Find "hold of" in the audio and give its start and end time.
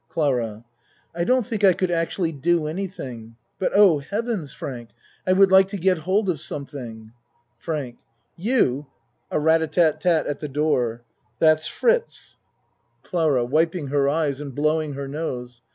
5.99-6.41